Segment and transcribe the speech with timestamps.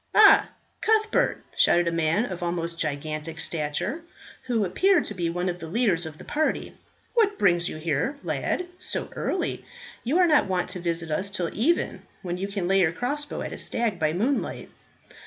[0.15, 0.49] "Ah,
[0.81, 4.01] Cuthbert," shouted a man of almost gigantic stature,
[4.47, 6.73] who appeared to be one of the leaders of the party,
[7.13, 9.63] "what brings you here, lad, so early?
[10.03, 13.41] You are not wont to visit us till even, when you can lay your crossbow
[13.43, 14.71] at a stag by moonlight."